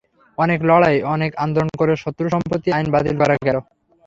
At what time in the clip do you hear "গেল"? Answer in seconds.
3.47-3.57